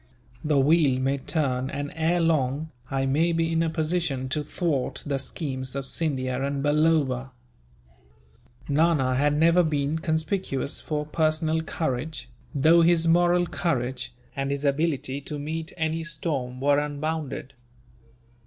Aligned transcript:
The 0.43 0.57
wheel 0.59 0.99
may 0.99 1.19
turn 1.19 1.69
and, 1.69 1.91
ere 1.93 2.19
long, 2.19 2.71
I 2.89 3.05
may 3.05 3.31
be 3.33 3.51
in 3.51 3.61
a 3.61 3.69
position 3.69 4.29
to 4.29 4.43
thwart 4.43 5.03
the 5.05 5.19
schemes 5.19 5.75
of 5.75 5.85
Scindia 5.85 6.41
and 6.43 6.63
Balloba." 6.63 7.29
Nana 8.67 9.13
had 9.15 9.37
never 9.37 9.61
been 9.61 9.99
conspicuous 9.99 10.81
for 10.81 11.05
personal 11.05 11.61
courage, 11.61 12.29
though 12.55 12.81
his 12.81 13.07
moral 13.07 13.45
courage, 13.45 14.11
and 14.35 14.49
his 14.49 14.65
ability 14.65 15.21
to 15.21 15.37
meet 15.37 15.71
any 15.77 16.03
storm 16.03 16.59
were 16.59 16.79
unbounded. 16.79 17.53